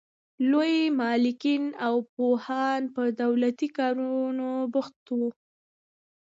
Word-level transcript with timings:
لوی 0.49 0.77
مالکین 0.99 1.63
او 1.85 1.95
پوهان 2.15 2.81
په 2.95 3.01
دولتي 3.21 3.67
کارونو 3.77 4.47
بوخت 4.73 5.03
وو. 5.17 5.29